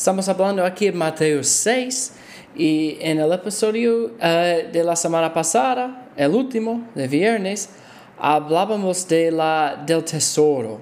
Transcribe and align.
Estamos 0.00 0.26
hablando 0.30 0.64
aquí 0.64 0.86
en 0.86 0.96
Mateo 0.96 1.44
6 1.44 2.12
y 2.56 2.96
en 3.02 3.20
el 3.20 3.30
episodio 3.34 4.12
eh, 4.18 4.70
de 4.72 4.82
la 4.82 4.96
semana 4.96 5.30
pasada, 5.34 6.08
el 6.16 6.30
último, 6.30 6.88
de 6.94 7.06
viernes, 7.06 7.68
hablábamos 8.18 9.06
de 9.06 9.30
la, 9.30 9.84
del 9.86 10.02
tesoro 10.02 10.80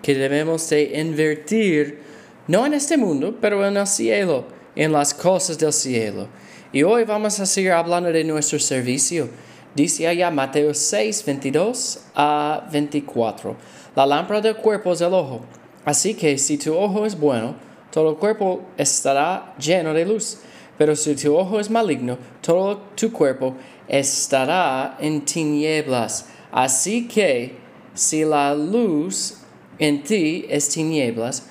que 0.00 0.14
debemos 0.14 0.70
de 0.70 0.98
invertir, 0.98 2.00
no 2.48 2.64
en 2.64 2.72
este 2.72 2.96
mundo, 2.96 3.36
pero 3.42 3.62
en 3.66 3.76
el 3.76 3.86
cielo, 3.86 4.46
en 4.74 4.90
las 4.90 5.12
cosas 5.12 5.58
del 5.58 5.74
cielo. 5.74 6.26
Y 6.72 6.82
hoy 6.82 7.04
vamos 7.04 7.38
a 7.38 7.44
seguir 7.44 7.72
hablando 7.72 8.10
de 8.10 8.24
nuestro 8.24 8.58
servicio. 8.58 9.28
Dice 9.74 10.08
allá 10.08 10.30
Mateo 10.30 10.72
6, 10.72 11.24
22 11.26 12.04
a 12.14 12.66
24. 12.72 13.54
La 13.94 14.06
lámpara 14.06 14.40
del 14.40 14.56
cuerpo 14.56 14.94
es 14.94 15.02
el 15.02 15.12
ojo. 15.12 15.42
Así 15.84 16.14
que 16.14 16.38
si 16.38 16.56
tu 16.56 16.74
ojo 16.74 17.04
es 17.04 17.20
bueno, 17.20 17.66
todo 17.96 18.10
el 18.10 18.16
cuerpo 18.16 18.60
estará 18.76 19.54
lleno 19.58 19.94
de 19.94 20.04
luz. 20.04 20.36
Pero 20.76 20.94
si 20.94 21.14
tu 21.14 21.34
ojo 21.34 21.58
es 21.58 21.70
maligno, 21.70 22.18
todo 22.42 22.76
tu 22.94 23.10
cuerpo 23.10 23.54
estará 23.88 24.98
en 25.00 25.24
tinieblas. 25.24 26.26
Así 26.52 27.08
que 27.08 27.56
si 27.94 28.22
la 28.22 28.54
luz 28.54 29.38
en 29.78 30.02
ti 30.02 30.44
es 30.50 30.68
tinieblas, 30.68 31.46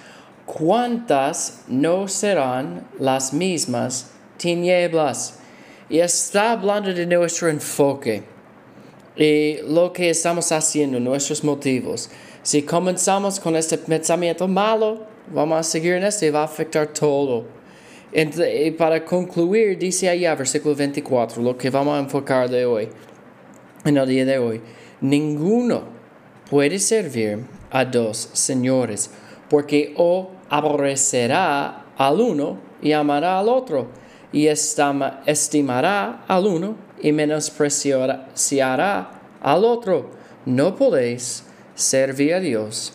¿cuántas 0.45 1.63
no 1.67 2.07
serán 2.07 2.87
las 2.99 3.33
mismas 3.33 4.11
tinieblas? 4.37 5.39
Y 5.89 5.97
está 5.97 6.51
hablando 6.51 6.93
de 6.93 7.07
nuestro 7.07 7.49
enfoque 7.49 8.21
y 9.15 9.57
lo 9.67 9.91
que 9.91 10.11
estamos 10.11 10.51
haciendo, 10.51 10.99
nuestros 10.99 11.43
motivos. 11.43 12.11
Si 12.43 12.61
comenzamos 12.61 13.39
con 13.39 13.55
este 13.55 13.79
pensamiento 13.79 14.47
malo, 14.47 15.14
Vamos 15.33 15.57
a 15.57 15.63
seguir 15.63 15.93
en 15.93 16.03
este 16.03 16.29
va 16.29 16.41
a 16.41 16.45
afectar 16.45 16.87
todo. 16.87 17.45
y 18.13 18.71
para 18.71 19.03
concluir, 19.03 19.77
dice 19.77 20.07
allá, 20.07 20.35
versículo 20.35 20.75
24, 20.75 21.41
lo 21.41 21.57
que 21.57 21.71
vamos 21.71 21.97
a 21.97 21.99
enfocar 21.99 22.47
de 22.47 22.63
hoy, 22.63 22.89
en 23.83 23.97
el 23.97 24.07
día 24.07 24.23
de 24.23 24.37
hoy. 24.37 24.61
Ninguno 25.01 25.83
puede 26.49 26.77
servir 26.77 27.39
a 27.71 27.85
dos 27.85 28.29
señores, 28.33 29.09
porque 29.49 29.95
o 29.97 30.29
aborrecerá 30.47 31.85
al 31.97 32.21
uno 32.21 32.59
y 32.81 32.91
amará 32.91 33.39
al 33.39 33.49
otro, 33.49 33.87
y 34.31 34.45
estimará 34.45 36.23
al 36.27 36.45
uno 36.45 36.75
y 37.01 37.11
menospreciará 37.11 39.11
al 39.41 39.65
otro. 39.65 40.11
No 40.45 40.75
podéis 40.75 41.43
servir 41.73 42.35
a 42.35 42.39
Dios 42.39 42.93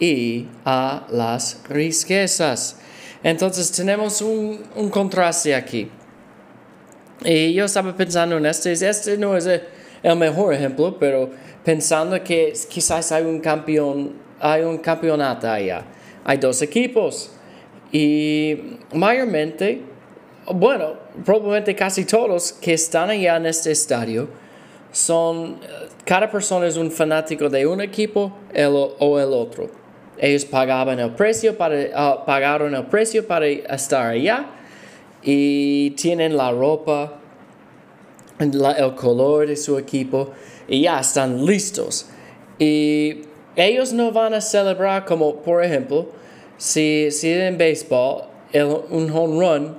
y 0.00 0.48
a 0.64 1.06
las 1.10 1.60
riquezas. 1.68 2.76
Entonces 3.22 3.70
tenemos 3.70 4.22
un, 4.22 4.62
un 4.74 4.88
contraste 4.88 5.54
aquí. 5.54 5.90
Y 7.22 7.52
yo 7.52 7.66
estaba 7.66 7.94
pensando 7.94 8.38
en 8.38 8.46
este, 8.46 8.72
este 8.72 9.18
no 9.18 9.36
es 9.36 9.46
el 9.46 10.16
mejor 10.16 10.54
ejemplo, 10.54 10.98
pero 10.98 11.30
pensando 11.62 12.22
que 12.24 12.54
quizás 12.68 13.12
hay 13.12 13.24
un 13.24 13.40
campeón, 13.40 14.14
hay 14.40 14.62
un 14.62 14.78
campeonato 14.78 15.48
allá. 15.50 15.84
Hay 16.24 16.38
dos 16.38 16.62
equipos 16.62 17.30
y 17.92 18.78
mayormente, 18.94 19.82
bueno, 20.46 20.94
probablemente 21.24 21.74
casi 21.74 22.04
todos 22.04 22.52
que 22.52 22.74
están 22.74 23.10
allá 23.10 23.36
en 23.36 23.46
este 23.46 23.72
estadio 23.72 24.28
son, 24.92 25.58
cada 26.04 26.30
persona 26.30 26.66
es 26.66 26.76
un 26.76 26.90
fanático 26.90 27.48
de 27.48 27.66
un 27.66 27.80
equipo 27.80 28.32
o 28.98 29.18
el 29.18 29.32
otro. 29.32 29.79
Ellos 30.18 30.44
pagaban 30.44 30.98
el 31.00 31.10
precio 31.10 31.56
para, 31.56 31.76
uh, 31.76 32.24
pagaron 32.26 32.74
el 32.74 32.84
precio 32.86 33.26
para 33.26 33.46
estar 33.46 34.06
allá 34.06 34.46
y 35.22 35.90
tienen 35.90 36.36
la 36.36 36.50
ropa, 36.50 37.14
el 38.38 38.94
color 38.94 39.46
de 39.46 39.56
su 39.56 39.78
equipo 39.78 40.30
y 40.68 40.82
ya 40.82 41.00
están 41.00 41.44
listos. 41.44 42.06
Y 42.58 43.22
ellos 43.56 43.92
no 43.92 44.12
van 44.12 44.34
a 44.34 44.40
celebrar 44.40 45.04
como, 45.04 45.36
por 45.36 45.64
ejemplo, 45.64 46.08
si, 46.56 47.10
si 47.10 47.32
en 47.32 47.56
béisbol 47.56 48.24
un 48.90 49.10
home 49.10 49.40
run 49.40 49.76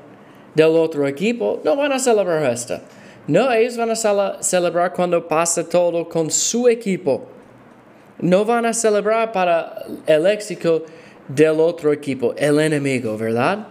del 0.55 0.75
otro 0.75 1.07
equipo, 1.07 1.59
no 1.63 1.75
van 1.75 1.91
a 1.91 1.99
celebrar 1.99 2.43
esto. 2.51 2.79
No, 3.27 3.51
ellos 3.51 3.77
van 3.77 3.91
a 3.91 4.41
celebrar 4.41 4.93
cuando 4.93 5.27
pasa 5.27 5.67
todo 5.67 6.09
con 6.09 6.31
su 6.31 6.67
equipo 6.67 7.21
no 8.21 8.45
van 8.45 8.65
a 8.65 8.73
celebrar 8.73 9.31
para 9.31 9.85
el 10.05 10.27
éxito 10.27 10.85
del 11.27 11.59
otro 11.59 11.91
equipo, 11.91 12.33
el 12.37 12.59
enemigo, 12.59 13.17
¿verdad? 13.17 13.67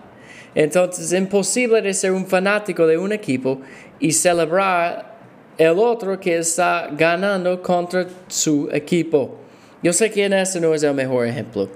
Entonces 0.54 1.12
es 1.12 1.18
imposible 1.18 1.80
de 1.80 1.94
ser 1.94 2.12
un 2.12 2.26
fanático 2.26 2.86
de 2.86 2.98
un 2.98 3.12
equipo 3.12 3.60
y 4.00 4.12
celebrar 4.12 5.18
el 5.56 5.78
otro 5.78 6.18
que 6.18 6.38
está 6.38 6.88
ganando 6.92 7.62
contra 7.62 8.06
su 8.28 8.68
equipo. 8.72 9.36
Yo 9.82 9.92
sé 9.92 10.10
que 10.10 10.24
en 10.24 10.32
este 10.32 10.60
no 10.60 10.74
es 10.74 10.82
el 10.82 10.94
mejor 10.94 11.26
ejemplo, 11.26 11.68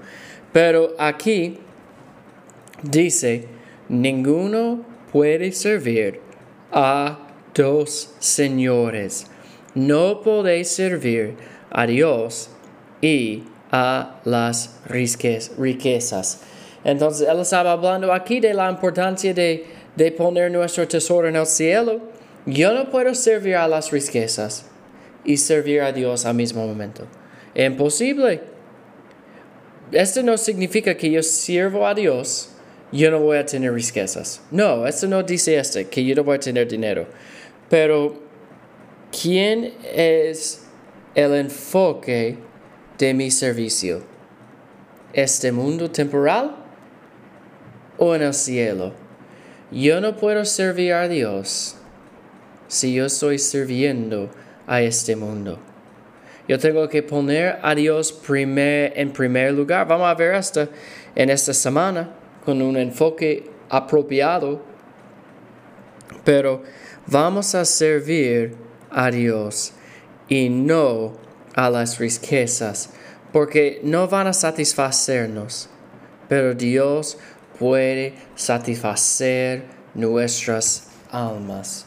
pero 0.51 0.93
aquí 0.97 1.59
dice, 2.83 3.47
ninguno 3.87 4.83
puede 5.11 5.51
servir 5.51 6.19
a 6.71 7.19
dos 7.53 8.15
señores. 8.19 9.27
No 9.73 10.21
podéis 10.21 10.69
servir 10.69 11.35
a 11.69 11.85
Dios 11.85 12.49
y 13.05 13.43
a 13.71 14.19
las 14.23 14.79
riquezas. 14.87 16.41
Entonces, 16.83 17.27
él 17.27 17.39
estaba 17.39 17.73
hablando 17.73 18.11
aquí 18.11 18.39
de 18.39 18.53
la 18.53 18.67
importancia 18.69 19.31
de, 19.31 19.65
de 19.95 20.11
poner 20.11 20.51
nuestro 20.51 20.87
tesoro 20.87 21.27
en 21.27 21.35
el 21.35 21.45
cielo. 21.45 21.99
Yo 22.47 22.73
no 22.73 22.89
puedo 22.89 23.13
servir 23.13 23.57
a 23.57 23.67
las 23.67 23.91
riquezas 23.91 24.65
y 25.23 25.37
servir 25.37 25.81
a 25.81 25.91
Dios 25.91 26.25
al 26.25 26.35
mismo 26.35 26.65
momento. 26.65 27.05
Imposible. 27.53 28.41
Esto 29.91 30.23
no 30.23 30.35
significa 30.37 30.95
que 30.97 31.11
yo 31.11 31.21
sirvo 31.21 31.85
a 31.85 31.93
Dios, 31.93 32.49
yo 32.91 33.11
no 33.11 33.19
voy 33.19 33.37
a 33.37 33.45
tener 33.45 33.71
riquezas. 33.71 34.41
No, 34.49 34.87
esto 34.87 35.07
no 35.07 35.21
dice 35.21 35.57
esto, 35.57 35.79
que 35.91 36.03
yo 36.03 36.15
no 36.15 36.23
voy 36.23 36.37
a 36.37 36.39
tener 36.39 36.67
dinero. 36.67 37.05
Pero, 37.69 38.15
¿quién 39.11 39.73
es 39.93 40.65
el 41.13 41.35
enfoque 41.35 42.37
de 42.97 43.13
mi 43.13 43.31
servicio? 43.31 44.03
¿Este 45.13 45.51
mundo 45.51 45.89
temporal 45.91 46.55
o 47.97 48.15
en 48.15 48.21
el 48.21 48.33
cielo? 48.33 48.93
Yo 49.71 49.99
no 50.01 50.15
puedo 50.15 50.45
servir 50.45 50.93
a 50.93 51.07
Dios 51.07 51.75
si 52.67 52.93
yo 52.93 53.05
estoy 53.05 53.39
sirviendo 53.39 54.29
a 54.67 54.81
este 54.81 55.15
mundo. 55.15 55.59
Yo 56.47 56.59
tengo 56.59 56.87
que 56.87 57.01
poner 57.01 57.57
a 57.63 57.73
Dios 57.73 58.11
primer, 58.11 58.93
en 58.95 59.11
primer 59.11 59.53
lugar. 59.53 59.87
Vamos 59.87 60.07
a 60.07 60.13
ver 60.13 60.35
esto 60.35 60.67
en 61.15 61.29
esta 61.29 61.53
semana 61.53 62.11
con 62.43 62.61
un 62.61 62.77
enfoque 62.77 63.49
apropiado. 63.69 64.61
Pero 66.23 66.61
vamos 67.07 67.55
a 67.55 67.65
servir 67.65 68.55
a 68.91 69.09
Dios 69.09 69.73
y 70.27 70.49
no 70.49 71.24
a 71.55 71.69
las 71.69 71.97
riquezas, 71.97 72.89
porque 73.31 73.79
no 73.83 74.07
van 74.07 74.27
a 74.27 74.33
satisfacernos, 74.33 75.69
pero 76.27 76.53
Dios 76.53 77.17
puede 77.57 78.13
satisfacer 78.35 79.63
nuestras 79.93 80.87
almas. 81.09 81.85